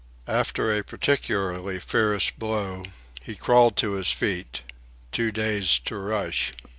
After 0.25 0.75
a 0.75 0.83
particularly 0.83 1.79
fierce 1.79 2.31
blow, 2.31 2.85
he 3.21 3.35
crawled 3.35 3.77
to 3.77 3.91
his 3.93 4.09
feet, 4.11 4.63
too 5.11 5.31
dazed 5.31 5.85
to 5.85 5.95
rush. 5.97 6.53